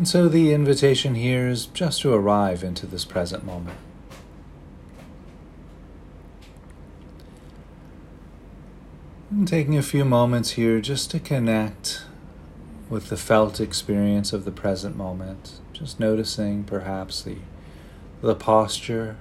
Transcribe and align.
And 0.00 0.08
so 0.08 0.30
the 0.30 0.54
invitation 0.54 1.14
here 1.14 1.46
is 1.46 1.66
just 1.66 2.00
to 2.00 2.14
arrive 2.14 2.64
into 2.64 2.86
this 2.86 3.04
present 3.04 3.44
moment. 3.44 3.76
And 9.30 9.46
taking 9.46 9.76
a 9.76 9.82
few 9.82 10.06
moments 10.06 10.52
here 10.52 10.80
just 10.80 11.10
to 11.10 11.20
connect 11.20 12.06
with 12.88 13.10
the 13.10 13.18
felt 13.18 13.60
experience 13.60 14.32
of 14.32 14.46
the 14.46 14.50
present 14.50 14.96
moment, 14.96 15.60
just 15.74 16.00
noticing 16.00 16.64
perhaps 16.64 17.22
the, 17.22 17.36
the 18.22 18.34
posture. 18.34 19.18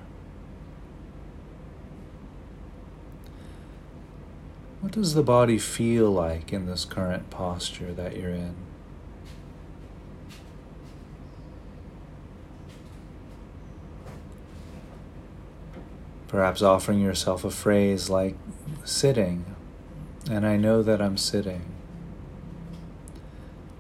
What 4.80 4.94
does 4.94 5.14
the 5.14 5.24
body 5.24 5.58
feel 5.58 6.10
like 6.10 6.54
in 6.54 6.68
this 6.68 6.86
current 6.86 7.30
posture 7.30 7.92
that 7.92 8.16
you're 8.16 8.32
in? 8.32 8.69
Perhaps 16.30 16.62
offering 16.62 17.02
yourself 17.02 17.44
a 17.44 17.50
phrase 17.50 18.08
like 18.08 18.38
sitting, 18.86 19.56
and 20.30 20.46
I 20.46 20.58
know 20.58 20.84
that 20.84 21.02
I'm 21.02 21.18
sitting 21.18 21.64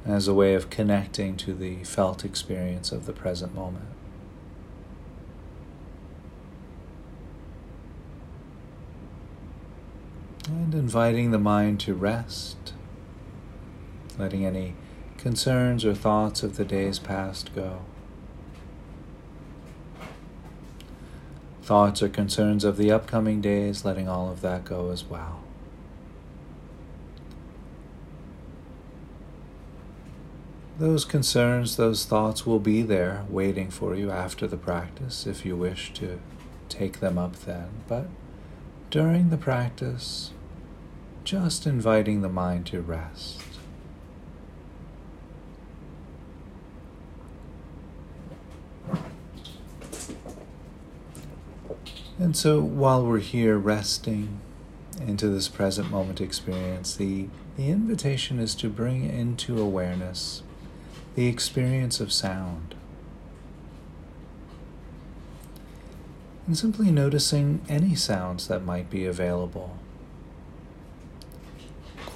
as 0.03 0.27
a 0.27 0.33
way 0.33 0.55
of 0.55 0.71
connecting 0.71 1.37
to 1.37 1.53
the 1.53 1.83
felt 1.83 2.25
experience 2.25 2.91
of 2.91 3.05
the 3.05 3.13
present 3.13 3.53
moment. 3.53 3.85
And 10.47 10.73
inviting 10.73 11.29
the 11.29 11.37
mind 11.37 11.79
to 11.81 11.93
rest, 11.93 12.73
letting 14.17 14.43
any 14.43 14.73
concerns 15.17 15.85
or 15.85 15.93
thoughts 15.93 16.41
of 16.41 16.57
the 16.57 16.65
days 16.65 16.97
past 16.97 17.53
go. 17.53 17.81
Thoughts 21.69 22.01
or 22.01 22.09
concerns 22.09 22.63
of 22.63 22.77
the 22.77 22.91
upcoming 22.91 23.41
days, 23.41 23.85
letting 23.85 24.09
all 24.09 24.31
of 24.31 24.41
that 24.41 24.65
go 24.65 24.89
as 24.89 25.03
well. 25.03 25.43
Those 30.79 31.05
concerns, 31.05 31.75
those 31.75 32.05
thoughts 32.05 32.43
will 32.43 32.57
be 32.57 32.81
there 32.81 33.23
waiting 33.29 33.69
for 33.69 33.93
you 33.93 34.09
after 34.09 34.47
the 34.47 34.57
practice 34.57 35.27
if 35.27 35.45
you 35.45 35.55
wish 35.55 35.93
to 35.93 36.19
take 36.69 37.01
them 37.01 37.19
up 37.19 37.35
then. 37.35 37.67
But 37.87 38.07
during 38.89 39.29
the 39.29 39.37
practice, 39.37 40.31
just 41.23 41.67
inviting 41.67 42.23
the 42.23 42.29
mind 42.29 42.65
to 42.65 42.81
rest. 42.81 43.43
And 52.19 52.35
so 52.35 52.59
while 52.59 53.05
we're 53.05 53.19
here 53.19 53.57
resting 53.57 54.41
into 54.99 55.29
this 55.29 55.47
present 55.47 55.89
moment 55.89 56.19
experience, 56.19 56.95
the, 56.95 57.27
the 57.55 57.69
invitation 57.69 58.39
is 58.39 58.53
to 58.55 58.69
bring 58.69 59.09
into 59.09 59.59
awareness 59.59 60.43
the 61.15 61.27
experience 61.27 61.99
of 61.99 62.11
sound. 62.11 62.75
And 66.45 66.57
simply 66.57 66.91
noticing 66.91 67.61
any 67.69 67.95
sounds 67.95 68.47
that 68.49 68.65
might 68.65 68.89
be 68.89 69.05
available 69.05 69.77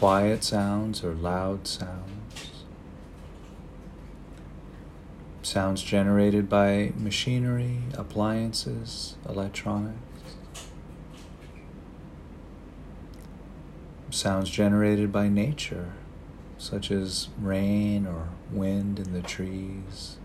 quiet 0.04 0.44
sounds 0.44 1.02
or 1.02 1.14
loud 1.14 1.66
sounds, 1.66 2.13
sounds 5.54 5.84
generated 5.84 6.50
by 6.50 6.92
machinery, 6.98 7.78
appliances, 7.94 9.16
electronics. 9.30 10.00
Sounds 14.10 14.50
generated 14.50 15.12
by 15.12 15.30
nature 15.30 15.94
such 16.58 16.90
as 16.90 17.30
rain 17.40 18.08
or 18.08 18.30
wind 18.52 18.98
in 18.98 19.14
the 19.14 19.22
trees, 19.22 20.18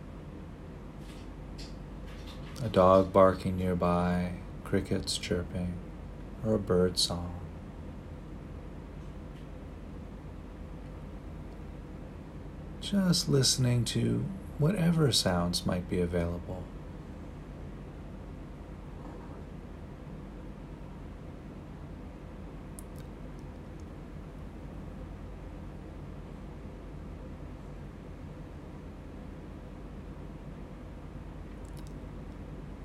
a 2.64 2.70
dog 2.70 3.12
barking 3.12 3.58
nearby, 3.58 4.32
crickets 4.64 5.18
chirping, 5.18 5.74
or 6.42 6.54
a 6.54 6.58
bird 6.58 6.98
song. 6.98 7.38
Just 12.80 13.28
listening 13.28 13.84
to 13.84 14.24
whatever 14.58 15.12
sounds 15.12 15.64
might 15.64 15.88
be 15.88 16.00
available. 16.00 16.64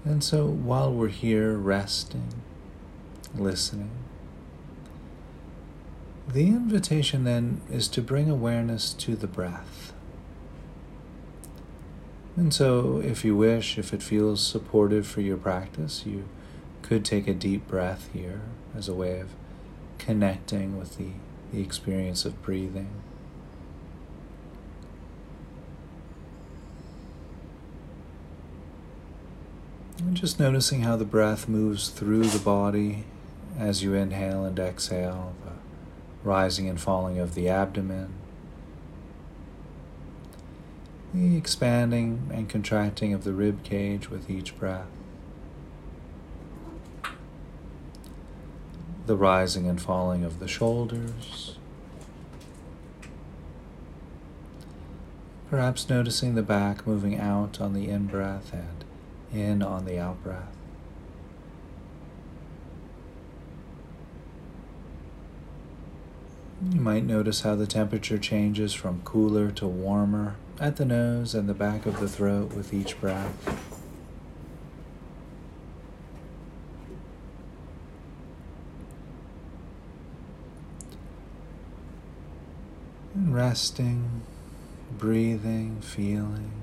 And 0.06 0.24
so 0.24 0.46
while 0.46 0.94
we're 0.94 1.08
here 1.08 1.54
resting, 1.54 2.34
listening, 3.36 3.90
the 6.28 6.48
invitation 6.48 7.24
then 7.24 7.62
is 7.70 7.88
to 7.90 8.02
bring 8.02 8.30
awareness 8.30 8.94
to 8.94 9.16
the 9.16 9.28
breath. 9.28 9.93
And 12.36 12.52
so, 12.52 13.00
if 13.04 13.24
you 13.24 13.36
wish, 13.36 13.78
if 13.78 13.94
it 13.94 14.02
feels 14.02 14.46
supportive 14.46 15.06
for 15.06 15.22
your 15.22 15.38
practice, 15.38 16.04
you 16.06 16.26
could 16.82 17.06
take 17.06 17.28
a 17.28 17.34
deep 17.34 17.68
breath 17.68 18.10
here 18.12 18.42
as 18.76 18.88
a 18.90 18.94
way 18.94 19.20
of 19.20 19.30
connecting 20.00 20.78
with 20.78 20.98
the, 20.98 21.10
the 21.52 21.62
experience 21.62 22.26
of 22.26 22.42
breathing. 22.42 22.90
And 30.00 30.18
just 30.18 30.40
noticing 30.40 30.82
how 30.82 30.98
the 30.98 31.06
breath 31.06 31.48
moves 31.48 31.90
through 31.90 32.24
the 32.24 32.40
body 32.40 33.06
as 33.60 33.84
you 33.84 33.94
inhale 33.94 34.44
and 34.44 34.58
exhale, 34.58 35.36
the 35.46 35.52
rising 36.28 36.68
and 36.68 36.82
falling 36.82 37.20
of 37.20 37.36
the 37.36 37.48
abdomen, 37.48 38.14
the 41.14 41.38
expanding 41.38 42.30
and 42.34 42.50
contracting 42.50 43.14
of 43.14 43.24
the 43.24 43.34
rib 43.34 43.64
cage 43.64 44.10
with 44.10 44.30
each 44.30 44.58
breath, 44.58 44.88
the 49.06 49.16
rising 49.16 49.68
and 49.68 49.80
falling 49.80 50.24
of 50.24 50.40
the 50.40 50.48
shoulders. 50.48 51.58
Perhaps 55.50 55.88
noticing 55.88 56.34
the 56.34 56.42
back 56.42 56.88
moving 56.88 57.20
out 57.20 57.62
on 57.62 57.74
the 57.74 57.88
in 57.88 58.08
breath 58.08 58.52
and 58.54 58.84
in 59.32 59.62
on 59.62 59.86
the 59.86 60.00
out 60.00 60.24
breath. 60.24 60.56
You 66.72 66.80
might 66.80 67.04
notice 67.04 67.42
how 67.42 67.54
the 67.56 67.68
temperature 67.68 68.18
changes 68.18 68.74
from 68.74 69.02
cooler 69.04 69.52
to 69.52 69.68
warmer 69.68 70.38
at 70.64 70.78
the 70.78 70.86
nose 70.86 71.36
and 71.36 71.50
the 71.50 71.54
back 71.54 71.86
of 71.86 72.00
the 72.00 72.08
throat 72.08 72.54
with 72.54 72.74
each 72.74 72.98
breath. 73.02 73.60
And 83.14 83.36
resting, 83.36 84.22
breathing, 84.98 85.82
feeling. 85.82 86.54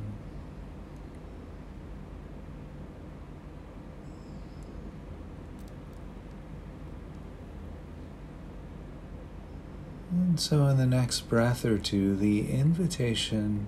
And 10.10 10.40
so, 10.40 10.64
in 10.69 10.78
the 10.78 10.86
next 10.86 11.28
breath 11.28 11.66
or 11.66 11.76
two, 11.76 12.16
the 12.16 12.50
invitation 12.50 13.66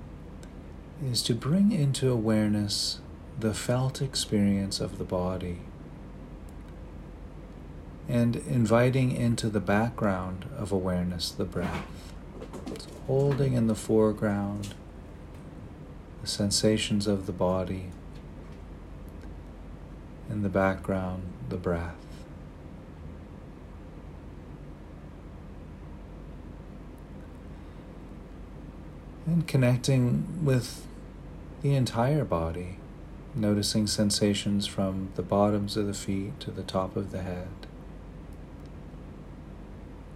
is 1.10 1.22
to 1.22 1.34
bring 1.34 1.72
into 1.72 2.10
awareness 2.10 3.00
the 3.38 3.54
felt 3.54 4.00
experience 4.00 4.80
of 4.80 4.98
the 4.98 5.04
body 5.04 5.58
and 8.08 8.36
inviting 8.36 9.10
into 9.10 9.48
the 9.48 9.60
background 9.60 10.48
of 10.56 10.70
awareness 10.70 11.30
the 11.30 11.44
breath. 11.44 11.86
It's 12.66 12.86
holding 13.06 13.54
in 13.54 13.66
the 13.66 13.74
foreground 13.74 14.74
the 16.20 16.28
sensations 16.28 17.06
of 17.06 17.26
the 17.26 17.32
body, 17.32 17.86
in 20.30 20.42
the 20.42 20.48
background, 20.48 21.22
the 21.48 21.56
breath. 21.56 21.96
and 29.24 29.46
connecting 29.46 30.44
with 30.44 30.84
the 31.62 31.76
entire 31.76 32.24
body, 32.24 32.76
noticing 33.36 33.86
sensations 33.86 34.66
from 34.66 35.10
the 35.14 35.22
bottoms 35.22 35.76
of 35.76 35.86
the 35.86 35.94
feet 35.94 36.38
to 36.40 36.50
the 36.50 36.64
top 36.64 36.96
of 36.96 37.12
the 37.12 37.22
head, 37.22 37.46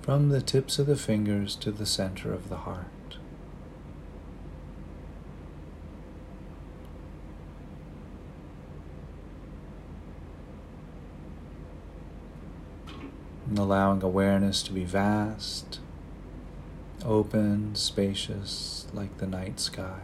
from 0.03 0.31
the 0.31 0.41
tips 0.41 0.81
of 0.81 0.87
the 0.87 0.97
fingers 0.97 1.55
to 1.55 1.71
the 1.71 1.87
center 1.87 2.33
of 2.33 2.49
the 2.49 2.57
heart. 2.57 2.87
And 13.49 13.57
allowing 13.57 14.03
awareness 14.03 14.65
to 14.65 14.73
be 14.73 14.83
vast, 14.83 15.79
open, 17.05 17.77
spacious, 17.77 18.89
like 18.93 19.19
the 19.19 19.29
night 19.29 19.61
sky. 19.61 20.01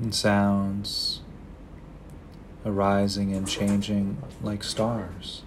And 0.00 0.14
sounds 0.14 1.20
arising 2.66 3.32
and 3.32 3.46
changing 3.46 4.22
like 4.42 4.64
stars 4.64 5.42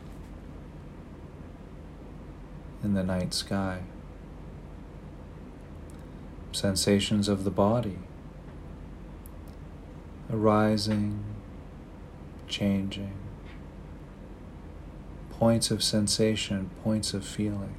in 2.83 2.93
the 2.93 3.03
night 3.03 3.33
sky. 3.33 3.81
Sensations 6.51 7.27
of 7.27 7.43
the 7.43 7.51
body 7.51 7.99
arising, 10.31 11.23
changing 12.47 13.13
points 15.31 15.69
of 15.69 15.83
sensation, 15.83 16.69
points 16.83 17.13
of 17.13 17.23
feeling, 17.23 17.75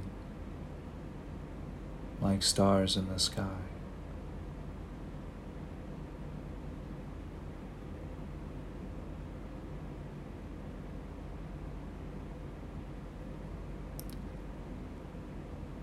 like 2.21 2.41
stars 2.41 2.95
in 2.95 3.07
the 3.09 3.19
sky. 3.19 3.68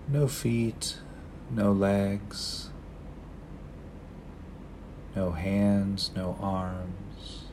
No 0.07 0.27
feet, 0.27 0.97
no 1.51 1.71
legs, 1.71 2.69
no 5.15 5.31
hands, 5.31 6.11
no 6.15 6.37
arms, 6.39 7.45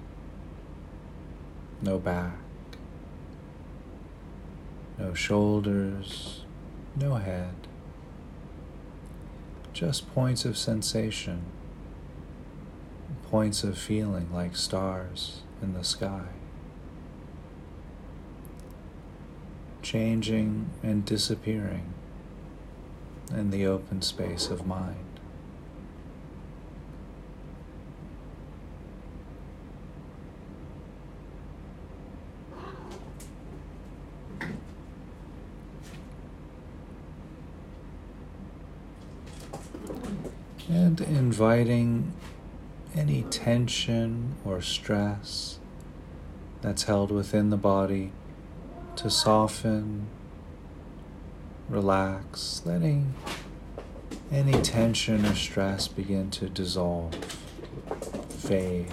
no 1.82 1.98
back 1.98 2.34
no 4.98 5.14
shoulders, 5.14 6.44
no 6.96 7.14
head, 7.16 7.54
just 9.72 10.12
points 10.14 10.44
of 10.44 10.56
sensation, 10.56 11.42
points 13.28 13.64
of 13.64 13.76
feeling 13.76 14.32
like 14.32 14.56
stars 14.56 15.42
in 15.60 15.74
the 15.74 15.82
sky, 15.82 16.26
changing 19.82 20.70
and 20.82 21.04
disappearing 21.04 21.92
in 23.30 23.50
the 23.50 23.66
open 23.66 24.02
space 24.02 24.48
of 24.48 24.66
mind. 24.66 25.14
and 40.68 41.00
inviting 41.02 42.12
any 42.94 43.22
tension 43.24 44.34
or 44.44 44.60
stress 44.60 45.58
that's 46.62 46.84
held 46.84 47.10
within 47.10 47.50
the 47.50 47.56
body 47.56 48.12
to 48.96 49.10
soften, 49.10 50.06
relax, 51.74 52.62
letting 52.64 53.12
any 54.30 54.52
tension 54.62 55.26
or 55.26 55.34
stress 55.34 55.88
begin 55.88 56.30
to 56.30 56.48
dissolve, 56.48 57.12
fade. 58.28 58.92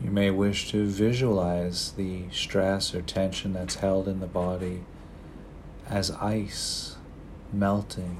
You 0.00 0.10
may 0.10 0.30
wish 0.30 0.70
to 0.70 0.86
visualize 0.86 1.90
the 1.92 2.30
stress 2.30 2.94
or 2.94 3.02
tension 3.02 3.52
that's 3.52 3.76
held 3.76 4.06
in 4.06 4.20
the 4.20 4.28
body 4.28 4.84
as 5.88 6.12
ice 6.12 6.96
melting, 7.52 8.16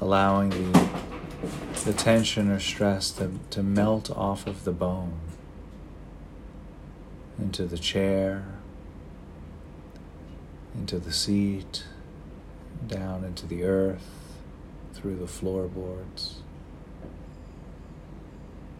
allowing 0.00 0.50
the, 0.50 0.95
the 1.86 1.92
tension 1.92 2.50
or 2.50 2.58
stress 2.58 3.12
to, 3.12 3.30
to 3.48 3.62
melt 3.62 4.10
off 4.10 4.48
of 4.48 4.64
the 4.64 4.72
bone 4.72 5.20
into 7.38 7.64
the 7.64 7.78
chair, 7.78 8.44
into 10.74 10.98
the 10.98 11.12
seat, 11.12 11.84
down 12.88 13.22
into 13.22 13.46
the 13.46 13.62
earth, 13.62 14.34
through 14.94 15.14
the 15.14 15.28
floorboards. 15.28 16.40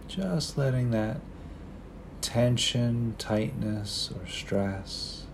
Just 0.09 0.59
letting 0.59 0.91
that 0.91 1.21
tension, 2.21 3.15
tightness, 3.19 4.11
or 4.17 4.27
stress, 4.27 5.27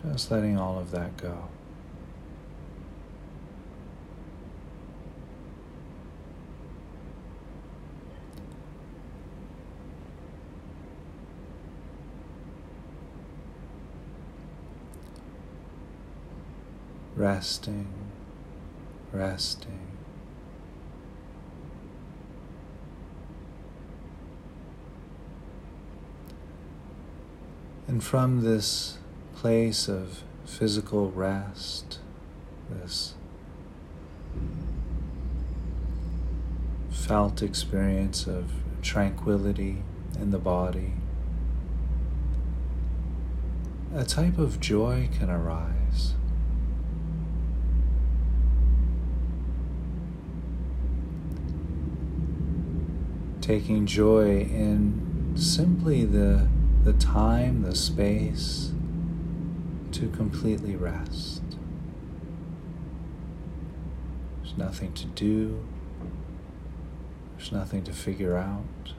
just 0.00 0.30
letting 0.30 0.56
all 0.56 0.78
of 0.78 0.92
that 0.92 1.16
go. 1.16 1.48
Resting, 17.16 17.86
resting. 19.12 19.80
And 27.86 28.02
from 28.02 28.42
this 28.42 28.98
place 29.36 29.86
of 29.86 30.22
physical 30.44 31.10
rest, 31.10 32.00
this 32.68 33.14
felt 36.90 37.42
experience 37.42 38.26
of 38.26 38.50
tranquility 38.82 39.82
in 40.18 40.30
the 40.30 40.38
body, 40.38 40.94
a 43.94 44.04
type 44.04 44.38
of 44.38 44.58
joy 44.58 45.08
can 45.16 45.30
arise. 45.30 45.83
Taking 53.44 53.84
joy 53.84 54.40
in 54.40 55.34
simply 55.36 56.06
the 56.06 56.48
the 56.82 56.94
time, 56.94 57.60
the 57.60 57.76
space 57.76 58.72
to 59.92 60.08
completely 60.08 60.76
rest. 60.76 61.42
There's 64.38 64.56
nothing 64.56 64.94
to 64.94 65.04
do, 65.08 65.62
there's 67.36 67.52
nothing 67.52 67.84
to 67.84 67.92
figure 67.92 68.34
out. 68.34 68.94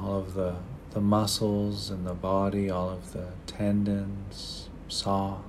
All 0.00 0.18
of 0.18 0.34
the, 0.34 0.56
the 0.92 1.00
muscles 1.00 1.90
in 1.90 2.04
the 2.04 2.14
body, 2.14 2.70
all 2.70 2.90
of 2.90 3.12
the 3.12 3.28
tendons, 3.46 4.68
soft 4.88 5.44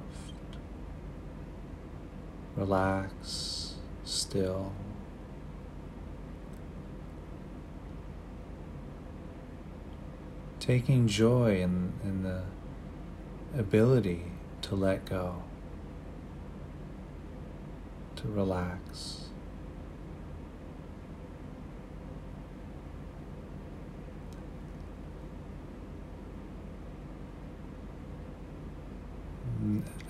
relax, 2.60 3.75
still. 4.03 4.74
Taking 10.60 11.08
joy 11.08 11.62
in, 11.62 11.93
in 12.03 12.24
the 12.24 12.43
ability 13.58 14.24
to 14.63 14.75
let 14.75 15.05
go, 15.05 15.41
to 18.17 18.27
relax. 18.27 19.18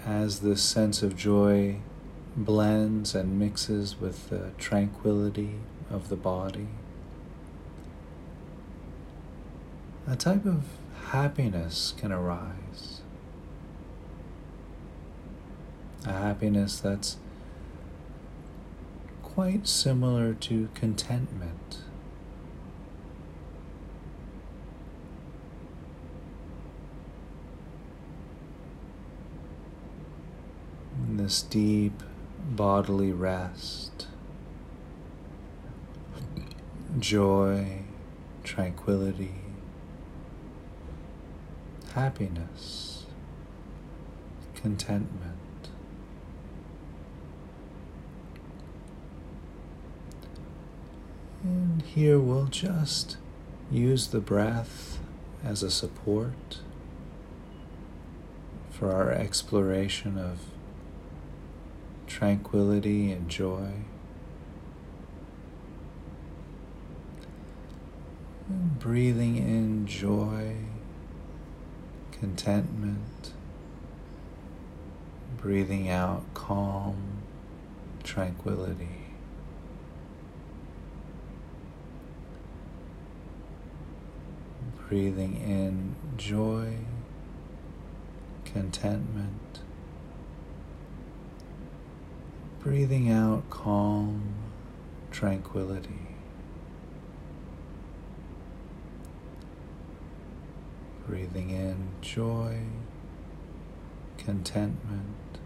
As 0.09 0.39
this 0.39 0.63
sense 0.63 1.03
of 1.03 1.15
joy 1.15 1.77
blends 2.35 3.13
and 3.13 3.37
mixes 3.37 3.99
with 3.99 4.29
the 4.29 4.49
tranquility 4.57 5.51
of 5.91 6.09
the 6.09 6.15
body, 6.15 6.67
a 10.07 10.15
type 10.15 10.47
of 10.47 10.63
happiness 11.09 11.93
can 11.95 12.11
arise. 12.11 13.01
A 16.05 16.13
happiness 16.13 16.79
that's 16.79 17.17
quite 19.21 19.67
similar 19.67 20.33
to 20.33 20.69
contentment. 20.73 21.83
This 31.29 31.43
deep 31.43 32.01
bodily 32.55 33.11
rest, 33.11 34.07
joy, 36.97 37.83
tranquility, 38.43 39.35
happiness, 41.93 43.05
contentment. 44.55 45.37
And 51.43 51.83
here 51.83 52.17
we'll 52.17 52.45
just 52.45 53.17
use 53.69 54.07
the 54.07 54.19
breath 54.19 54.97
as 55.43 55.61
a 55.61 55.69
support 55.69 56.61
for 58.71 58.91
our 58.91 59.11
exploration 59.11 60.17
of 60.17 60.39
tranquility 62.09 63.11
and 63.11 63.29
joy. 63.29 63.69
Breathing 68.49 69.37
in 69.37 69.85
joy, 69.85 70.55
contentment, 72.11 73.33
breathing 75.37 75.87
out 75.87 76.23
calm, 76.33 77.21
tranquility. 78.03 79.05
Breathing 84.87 85.35
in 85.35 85.95
joy, 86.17 86.73
contentment, 88.45 89.38
breathing 92.61 93.09
out 93.09 93.49
calm, 93.49 94.33
tranquility. 95.11 96.17
Breathing 101.07 101.51
in 101.51 101.87
joy, 102.01 102.63
contentment, 104.17 105.39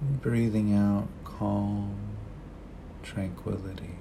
breathing 0.00 0.72
out 0.72 1.08
calm, 1.24 1.98
tranquility. 3.02 3.96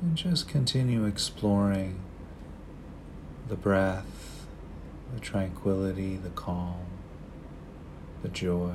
And 0.00 0.16
just 0.16 0.48
continue 0.48 1.04
exploring 1.04 2.05
the 3.48 3.56
breath, 3.56 4.46
the 5.14 5.20
tranquility, 5.20 6.16
the 6.16 6.30
calm, 6.30 6.86
the 8.22 8.28
joy. 8.28 8.74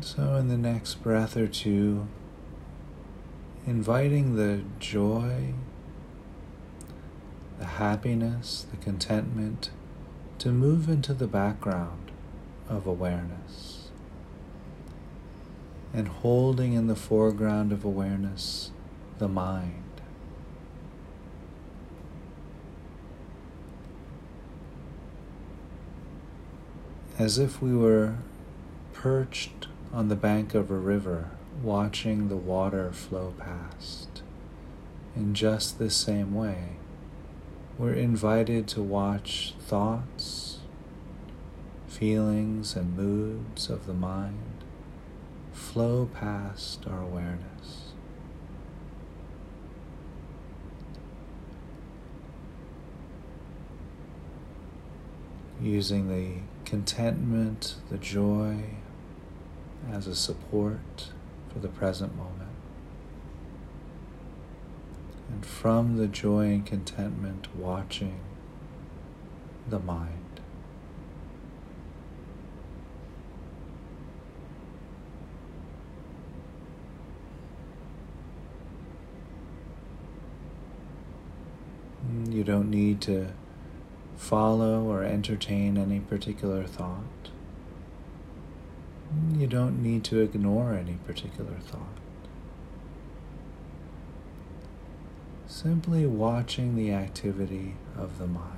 So, 0.00 0.34
in 0.34 0.48
the 0.48 0.58
next 0.58 1.02
breath 1.02 1.36
or 1.36 1.46
two, 1.46 2.06
inviting 3.66 4.36
the 4.36 4.62
joy, 4.78 5.54
the 7.58 7.64
happiness, 7.64 8.66
the 8.70 8.76
contentment 8.76 9.70
to 10.38 10.52
move 10.52 10.88
into 10.88 11.14
the 11.14 11.26
background 11.26 12.10
of 12.68 12.86
awareness. 12.86 13.88
And 15.94 16.08
holding 16.08 16.74
in 16.74 16.88
the 16.88 16.96
foreground 16.96 17.72
of 17.72 17.84
awareness 17.84 18.70
the 19.18 19.28
mind. 19.28 19.82
As 27.18 27.38
if 27.38 27.62
we 27.62 27.74
were 27.74 28.16
perched 28.92 29.68
on 29.96 30.08
the 30.08 30.14
bank 30.14 30.54
of 30.54 30.70
a 30.70 30.76
river, 30.76 31.30
watching 31.62 32.28
the 32.28 32.36
water 32.36 32.92
flow 32.92 33.32
past. 33.38 34.20
In 35.16 35.32
just 35.32 35.78
the 35.78 35.88
same 35.88 36.34
way, 36.34 36.76
we're 37.78 37.94
invited 37.94 38.68
to 38.68 38.82
watch 38.82 39.54
thoughts, 39.58 40.58
feelings, 41.88 42.76
and 42.76 42.94
moods 42.94 43.70
of 43.70 43.86
the 43.86 43.94
mind 43.94 44.64
flow 45.54 46.10
past 46.12 46.86
our 46.86 47.00
awareness. 47.00 47.94
Using 55.58 56.08
the 56.10 56.42
contentment, 56.66 57.76
the 57.88 57.96
joy, 57.96 58.58
as 59.90 60.06
a 60.06 60.14
support 60.14 61.10
for 61.52 61.58
the 61.58 61.68
present 61.68 62.16
moment. 62.16 62.50
And 65.28 65.44
from 65.44 65.96
the 65.96 66.06
joy 66.06 66.46
and 66.46 66.66
contentment, 66.66 67.48
watching 67.56 68.20
the 69.68 69.78
mind. 69.78 70.12
You 82.28 82.44
don't 82.44 82.70
need 82.70 83.00
to 83.02 83.28
follow 84.16 84.84
or 84.84 85.02
entertain 85.02 85.76
any 85.76 86.00
particular 86.00 86.64
thought. 86.64 87.15
You 89.34 89.46
don't 89.46 89.82
need 89.82 90.02
to 90.04 90.20
ignore 90.20 90.74
any 90.74 90.94
particular 91.06 91.58
thought. 91.60 91.80
Simply 95.46 96.06
watching 96.06 96.74
the 96.74 96.92
activity 96.92 97.76
of 97.96 98.18
the 98.18 98.26
mind. 98.26 98.52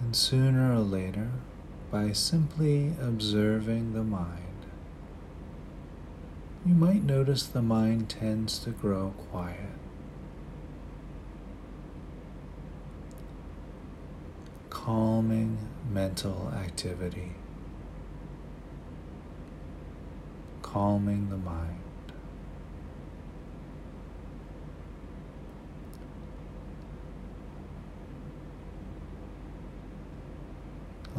And 0.00 0.16
sooner 0.16 0.72
or 0.72 0.78
later, 0.78 1.30
by 1.90 2.12
simply 2.12 2.92
observing 3.00 3.94
the 3.94 4.02
mind. 4.02 4.66
You 6.66 6.74
might 6.74 7.02
notice 7.02 7.44
the 7.44 7.62
mind 7.62 8.10
tends 8.10 8.58
to 8.60 8.70
grow 8.70 9.14
quiet. 9.30 9.70
Calming 14.68 15.58
mental 15.90 16.52
activity, 16.54 17.32
calming 20.62 21.30
the 21.30 21.36
mind. 21.38 21.87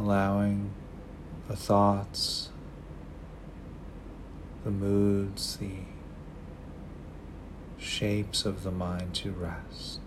Allowing 0.00 0.72
the 1.46 1.54
thoughts, 1.54 2.48
the 4.64 4.70
moods, 4.70 5.58
the 5.58 5.70
shapes 7.76 8.46
of 8.46 8.62
the 8.62 8.70
mind 8.70 9.14
to 9.14 9.30
rest. 9.32 10.00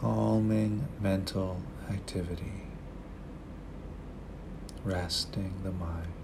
Calming 0.00 0.88
mental 1.00 1.60
activity, 1.90 2.62
resting 4.84 5.52
the 5.62 5.72
mind. 5.72 6.23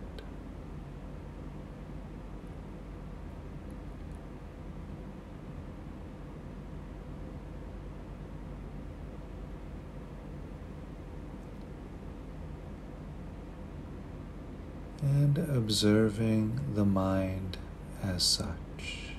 And 15.36 15.56
observing 15.56 16.60
the 16.74 16.84
mind 16.84 17.56
as 18.02 18.22
such. 18.22 19.14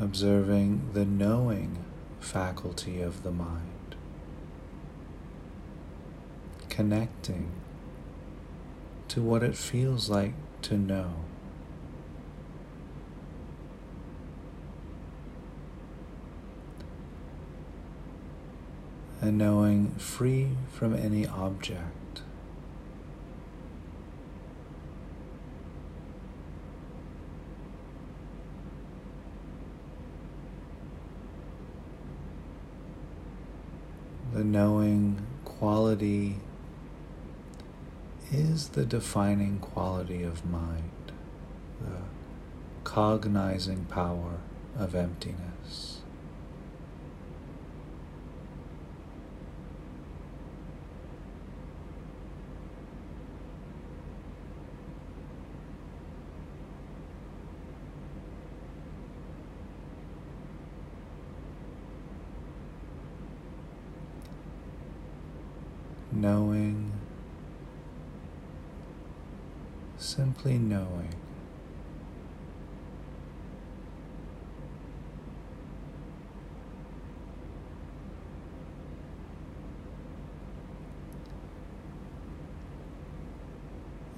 Observing 0.00 0.90
the 0.92 1.04
knowing 1.04 1.84
faculty 2.20 3.02
of 3.02 3.22
the 3.22 3.30
mind, 3.30 3.96
connecting 6.68 7.50
to 9.08 9.20
what 9.20 9.42
it 9.42 9.56
feels 9.56 10.08
like 10.08 10.34
to 10.62 10.78
know. 10.78 11.29
And 19.20 19.36
knowing 19.36 19.90
free 19.96 20.48
from 20.72 20.94
any 20.94 21.26
object. 21.26 22.22
The 34.32 34.44
knowing 34.44 35.26
quality 35.44 36.36
is 38.32 38.70
the 38.70 38.86
defining 38.86 39.58
quality 39.58 40.22
of 40.22 40.46
mind, 40.46 41.12
the 41.80 41.98
cognizing 42.84 43.84
power 43.86 44.38
of 44.78 44.94
emptiness. 44.94 46.00
knowing, 66.20 66.92
simply 70.40 70.58
knowing. 70.58 71.14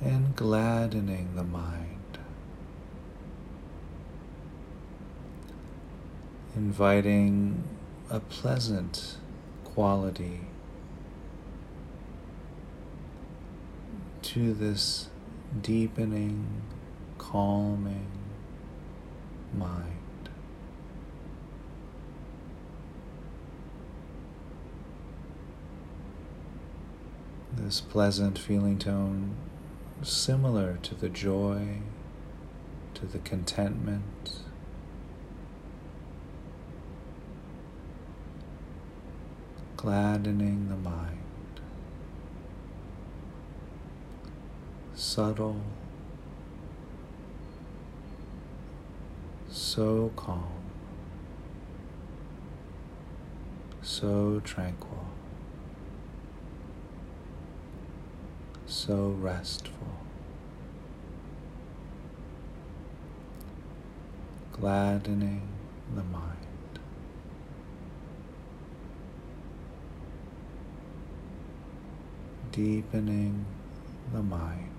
And 0.00 0.34
gladdening 0.34 1.34
the 1.36 1.44
mind, 1.44 2.18
inviting 6.56 7.64
a 8.10 8.20
pleasant 8.20 9.16
quality 9.64 10.40
to 14.22 14.54
this 14.54 15.08
deepening, 15.60 16.62
calming 17.18 18.10
mind. 19.56 19.88
This 27.54 27.80
pleasant 27.80 28.38
feeling 28.38 28.78
tone, 28.78 29.36
similar 30.02 30.78
to 30.82 30.94
the 30.94 31.08
joy, 31.08 31.78
to 32.94 33.06
the 33.06 33.18
contentment. 33.18 34.40
Gladdening 39.76 40.68
the 40.68 40.76
mind. 40.76 41.21
Subtle, 45.12 45.60
so 49.50 50.10
calm, 50.16 50.42
so 53.82 54.40
tranquil, 54.42 55.04
so 58.64 59.14
restful, 59.20 59.98
gladdening 64.54 65.46
the 65.94 66.02
mind. 66.04 66.38
deepening 72.50 73.46
the 74.12 74.22
mind. 74.22 74.72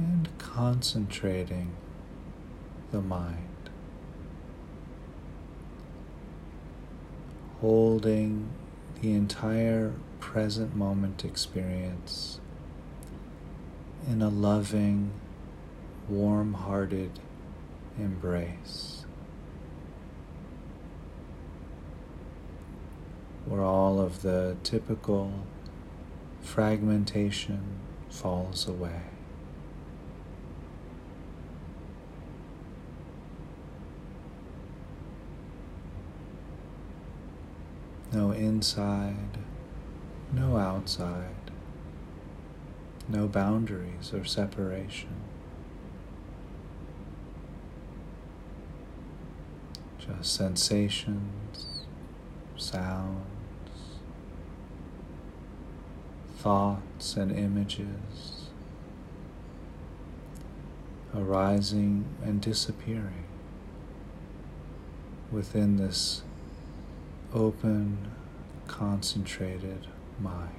and 0.00 0.28
concentrating 0.80 1.76
the 2.90 3.02
mind, 3.02 3.68
holding 7.60 8.48
the 9.02 9.12
entire 9.12 9.92
present 10.20 10.74
moment 10.74 11.22
experience 11.22 12.40
in 14.08 14.22
a 14.22 14.30
loving, 14.30 15.12
warm 16.08 16.54
hearted 16.54 17.10
embrace. 17.98 19.04
Where 23.44 23.60
all 23.60 24.00
of 24.00 24.22
the 24.22 24.56
typical 24.62 25.30
fragmentation 26.40 27.60
falls 28.08 28.66
away. 28.66 29.19
No 38.20 38.32
inside, 38.32 39.38
no 40.30 40.58
outside, 40.58 41.50
no 43.08 43.26
boundaries 43.26 44.12
or 44.12 44.26
separation. 44.26 45.08
Just 49.98 50.34
sensations, 50.36 51.86
sounds, 52.58 53.22
thoughts, 56.36 57.16
and 57.16 57.32
images 57.32 58.50
arising 61.16 62.04
and 62.22 62.42
disappearing 62.42 63.24
within 65.32 65.78
this 65.78 66.22
open, 67.32 68.10
concentrated 68.66 69.86
mind. 70.20 70.56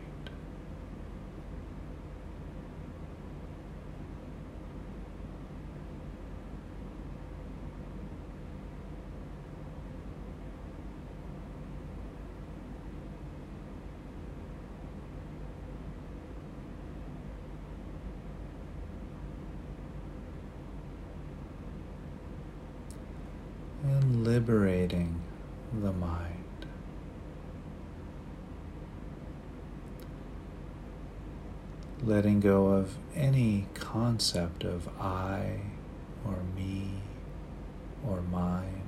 and 23.84 24.24
liberating 24.24 25.20
the 25.82 25.92
mind. 25.92 26.41
Letting 32.04 32.40
go 32.40 32.68
of 32.68 32.98
any 33.16 33.68
concept 33.76 34.64
of 34.64 34.88
I 35.00 35.60
or 36.26 36.38
me 36.56 36.94
or 38.08 38.22
mine. 38.22 38.82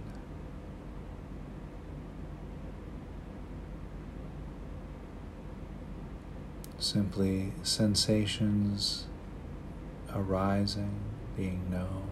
Simply 6.79 7.53
sensations 7.61 9.05
arising, 10.13 10.99
being 11.37 11.69
known. 11.69 12.09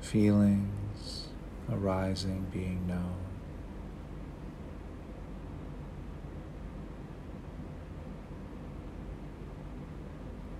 feelings 0.00 0.81
arising, 1.72 2.46
being 2.52 2.86
known. 2.86 3.16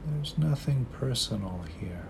There's 0.07 0.37
nothing 0.39 0.87
personal 0.93 1.65
here. 1.81 2.07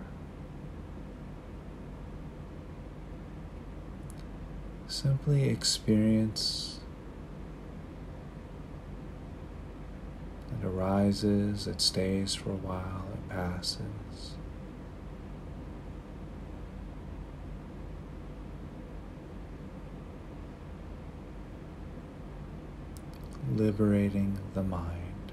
Simply 4.86 5.48
experience. 5.48 6.80
It 10.60 10.66
arises, 10.66 11.66
it 11.66 11.80
stays 11.80 12.34
for 12.34 12.50
a 12.50 12.56
while, 12.56 13.04
it 13.14 13.28
passes. 13.30 14.36
Liberating 23.56 24.38
the 24.54 24.62
mind, 24.62 25.32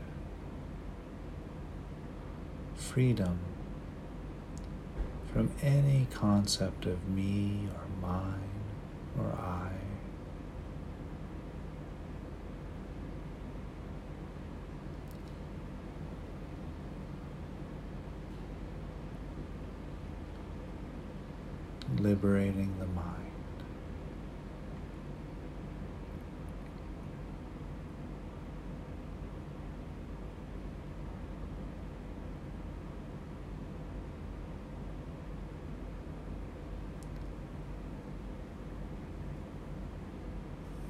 freedom 2.75 3.39
from 5.31 5.51
any 5.61 6.07
concept 6.11 6.85
of 6.85 7.07
me 7.07 7.67
or 7.73 8.07
mine 8.07 8.39
or 9.17 9.31
I. 9.31 9.69
Liberating 21.97 22.73
the 22.79 22.85
mind. 22.85 23.28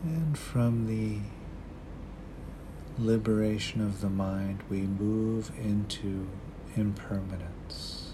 And 0.03 0.37
from 0.37 0.87
the 0.87 1.19
liberation 2.97 3.81
of 3.81 4.01
the 4.01 4.09
mind, 4.09 4.63
we 4.69 4.81
move 4.81 5.51
into 5.59 6.27
impermanence. 6.75 8.13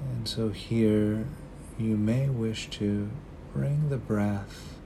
And 0.00 0.26
so 0.28 0.50
here 0.50 1.26
you 1.78 1.96
may 1.96 2.28
wish 2.28 2.70
to 2.70 3.10
bring 3.52 3.88
the 3.88 3.98
breath 3.98 4.78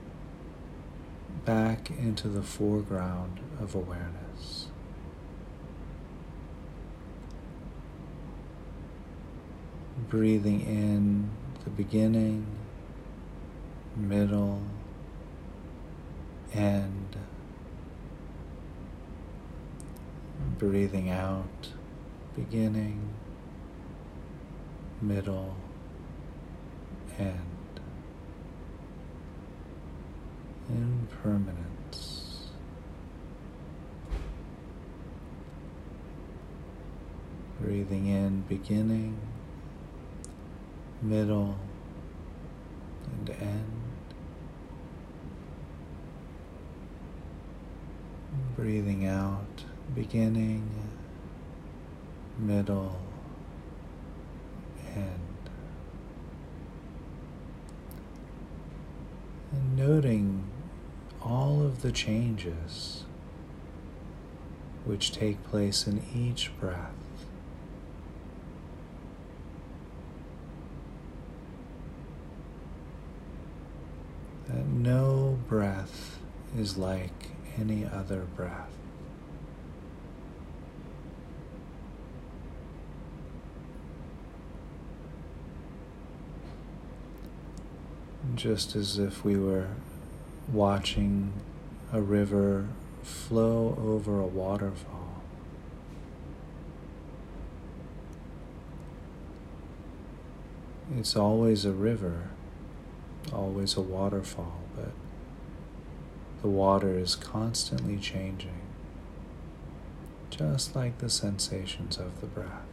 back 1.45 1.89
into 1.91 2.27
the 2.27 2.41
foreground 2.41 3.39
of 3.61 3.73
awareness. 3.73 4.67
Breathing 10.09 10.61
in 10.61 11.29
the 11.67 11.83
beginning, 11.83 12.45
middle, 13.97 14.61
end. 16.53 17.17
Breathing 20.57 21.09
out, 21.09 21.73
beginning, 22.37 23.09
middle, 25.01 25.57
end. 27.19 27.35
Impermanence. 30.69 32.47
Breathing 37.59 38.07
in, 38.07 38.41
beginning, 38.47 39.17
middle, 41.07 41.57
and 43.05 43.29
end. 43.29 43.63
Breathing 48.55 49.05
out, 49.05 49.63
beginning, 49.95 50.69
middle, 52.37 52.99
end. 54.95 55.49
And 59.53 59.77
noting 59.77 60.43
all 61.21 61.63
of 61.63 61.81
the 61.83 61.91
changes 61.91 63.05
which 64.83 65.11
take 65.11 65.41
place 65.45 65.87
in 65.87 66.03
each 66.13 66.51
breath. 66.59 66.91
that 74.47 74.66
no 74.77 75.39
breath 75.47 76.19
is 76.57 76.77
like 76.77 77.31
any 77.59 77.85
other 77.85 78.21
breath. 78.35 78.69
Just 88.35 88.75
as 88.75 88.99
if 88.99 89.25
we 89.25 89.35
were 89.35 89.69
watching 90.51 91.33
a 91.91 92.01
river 92.01 92.67
flow 93.01 93.75
over 93.81 94.19
a 94.19 94.27
waterfall. 94.27 95.23
It's 100.95 101.15
always 101.15 101.65
a 101.65 101.71
river 101.71 102.29
always 103.37 103.77
a 103.77 103.81
waterfall, 103.81 104.61
but 104.75 104.91
the 106.41 106.47
water 106.47 106.97
is 106.97 107.15
constantly 107.15 107.97
changing, 107.97 108.61
just 110.29 110.75
like 110.75 110.97
the 110.97 111.09
sensations 111.09 111.97
of 111.97 112.19
the 112.19 112.27
breath. 112.27 112.63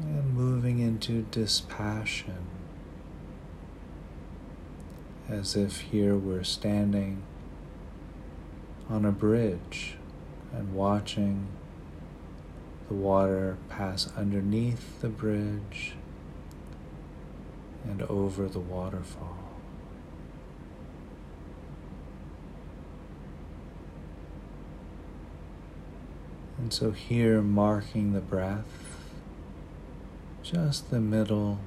And 0.00 0.34
moving 0.34 0.80
into 0.80 1.22
dispassion, 1.30 2.46
as 5.28 5.54
if 5.54 5.80
here 5.80 6.16
we're 6.16 6.44
standing 6.44 7.22
on 8.90 9.04
a 9.04 9.12
bridge 9.12 9.96
and 10.52 10.74
watching 10.74 11.46
the 12.88 12.94
water 12.94 13.56
pass 13.68 14.10
underneath 14.16 15.00
the 15.00 15.08
bridge 15.08 15.94
and 17.84 18.02
over 18.02 18.48
the 18.48 18.58
waterfall. 18.58 19.48
And 26.58 26.72
so 26.72 26.90
here, 26.90 27.40
marking 27.40 28.14
the 28.14 28.20
breath, 28.20 28.98
just 30.42 30.90
the 30.90 31.00
middle 31.00 31.60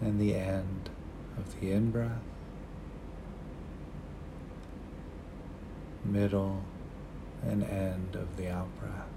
and 0.00 0.20
the 0.20 0.34
end 0.34 0.90
of 1.38 1.60
the 1.60 1.70
in 1.70 1.90
breath, 1.90 2.22
middle 6.04 6.62
and 7.42 7.62
end 7.64 8.14
of 8.14 8.36
the 8.36 8.50
out 8.50 8.68
breath. 8.80 9.08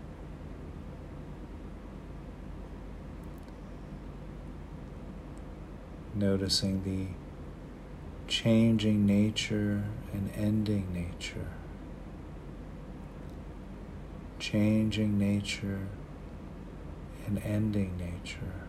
Noticing 6.16 6.84
the 6.84 7.08
changing 8.28 9.06
nature 9.06 9.84
and 10.14 10.32
ending 10.36 10.92
nature 10.94 11.48
changing 14.40 15.18
nature 15.18 15.88
and 17.26 17.42
ending 17.44 17.98
nature. 17.98 18.68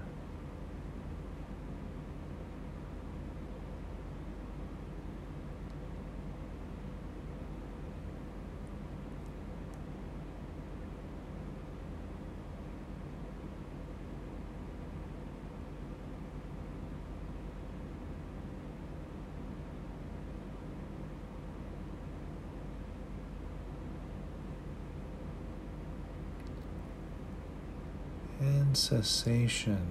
and 28.69 28.77
cessation 28.89 29.87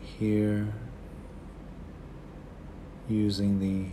here 0.00 0.72
using 3.06 3.60
the 3.60 3.84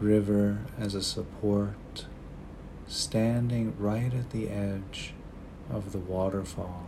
river 0.00 0.58
as 0.78 0.94
a 0.94 1.02
support, 1.02 2.06
standing 2.86 3.74
right 3.80 4.14
at 4.14 4.30
the 4.30 4.48
edge 4.48 5.12
of 5.72 5.90
the 5.90 5.98
waterfall, 5.98 6.86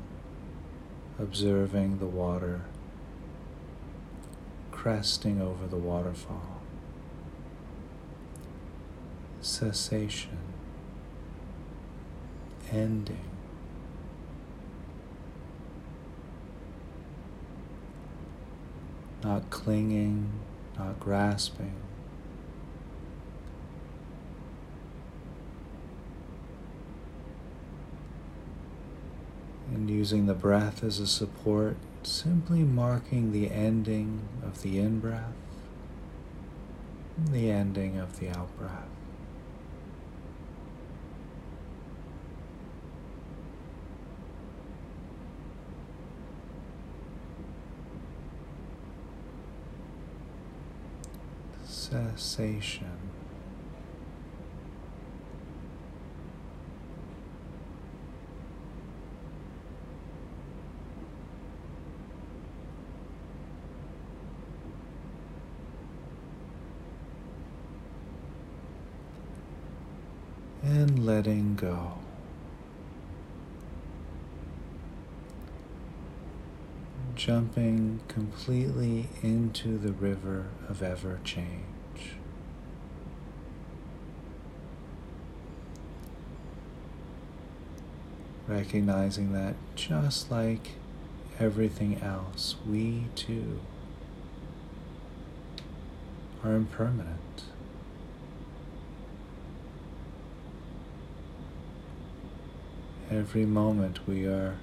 observing 1.19 1.99
the 1.99 2.07
water 2.07 2.61
cresting 4.71 5.41
over 5.41 5.67
the 5.67 5.77
waterfall. 5.77 6.61
Cessation, 9.41 10.39
ending. 12.71 13.34
Not 19.25 19.49
clinging, 19.49 20.31
not 20.79 21.01
grasping. 21.01 21.75
And 29.73 29.89
using 29.89 30.27
the 30.27 30.35
breath 30.35 30.85
as 30.85 31.01
a 31.01 31.07
support, 31.07 31.77
simply 32.03 32.61
marking 32.61 33.33
the 33.33 33.51
ending 33.51 34.29
of 34.43 34.63
the 34.63 34.79
in 34.79 35.01
breath, 35.01 35.33
the 37.31 37.51
ending 37.51 37.97
of 37.97 38.21
the 38.21 38.29
out 38.29 38.57
breath. 38.59 38.89
Cessation. 51.95 52.91
And 70.65 71.07
letting 71.07 71.55
go. 71.55 71.93
jumping 77.15 78.01
completely 78.09 79.09
into 79.23 79.79
the 79.79 79.93
river 79.93 80.47
of 80.69 80.83
ever 80.83 81.21
change. 81.25 81.74
Recognizing 88.55 89.33
that 89.33 89.57
just 89.75 90.31
like 90.31 90.71
everything 91.41 92.01
else, 92.01 92.55
we 92.69 93.07
too 93.17 93.59
are 96.45 96.55
impermanent. 96.55 97.45
Every 103.11 103.45
moment 103.45 104.07
we 104.07 104.27
are 104.27 104.57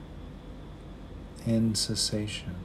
in 1.46 1.76
cessation. 1.76 2.56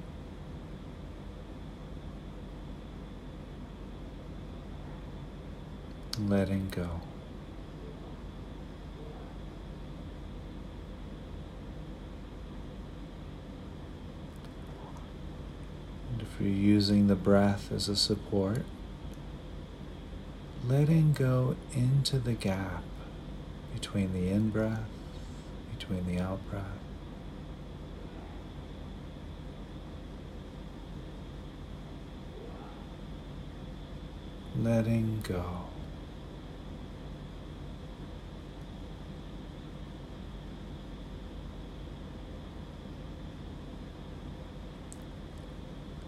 Letting 6.19 6.69
go. 6.71 7.01
If 16.37 16.44
you're 16.44 16.55
using 16.55 17.07
the 17.07 17.16
breath 17.16 17.72
as 17.72 17.88
a 17.88 17.96
support, 17.96 18.62
letting 20.66 21.12
go 21.14 21.57
into 21.75 22.18
the 22.18 22.35
gap 22.35 22.83
between 23.72 24.12
the 24.12 24.29
in 24.29 24.51
breath, 24.51 24.81
between 25.79 26.07
the 26.07 26.20
out 26.20 26.40
breath. 26.51 26.64
Letting 34.59 35.20
go. 35.22 35.66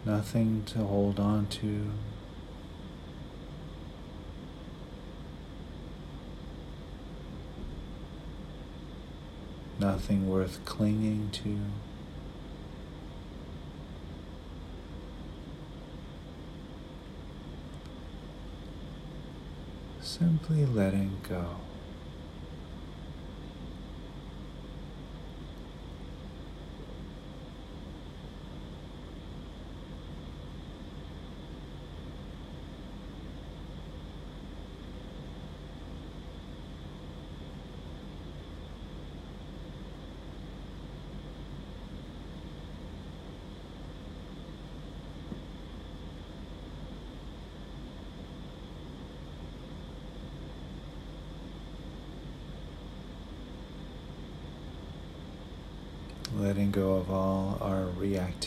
Nothing 0.08 0.64
to 0.64 0.78
hold 0.78 1.20
on 1.20 1.46
to. 1.46 1.90
Nothing 9.78 10.30
worth 10.30 10.64
clinging 10.64 11.28
to. 11.32 11.58
Simply 20.00 20.64
letting 20.64 21.18
go. 21.28 21.56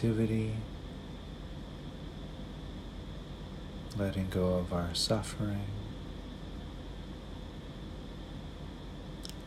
Reactivity, 0.01 0.53
letting 3.97 4.27
go 4.29 4.55
of 4.55 4.73
our 4.73 4.93
suffering, 4.93 5.65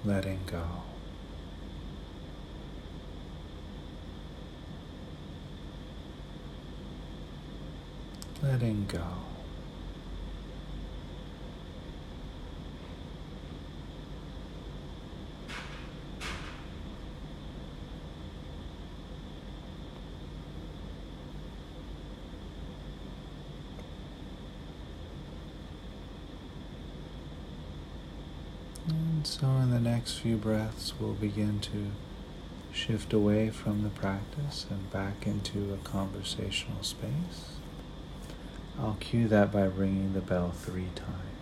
letting 0.05 0.41
go. 0.47 0.63
Letting 8.43 8.85
go. 8.87 9.01
And 28.87 29.24
so, 29.41 29.49
in 29.49 29.73
the 29.73 29.81
next 29.81 30.19
few 30.19 30.37
breaths, 30.37 30.93
we'll 31.01 31.15
begin 31.15 31.59
to 31.59 31.91
shift 32.73 33.13
away 33.13 33.51
from 33.51 33.83
the 33.83 33.89
practice 33.89 34.65
and 34.71 34.93
back 34.93 35.27
into 35.27 35.75
a 35.75 35.77
conversational 35.79 36.85
space. 36.85 37.57
I'll 38.79 38.97
cue 39.01 39.27
that 39.27 39.51
by 39.51 39.65
ringing 39.65 40.13
the 40.13 40.21
bell 40.21 40.53
three 40.53 40.91
times. 40.95 41.34